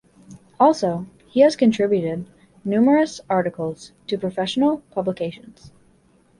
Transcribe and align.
Also 0.59 1.05
he 1.27 1.41
has 1.41 1.55
contributed 1.55 2.25
numerous 2.65 3.21
articles 3.29 3.91
to 4.07 4.17
professional 4.17 4.79
publications. 4.89 5.71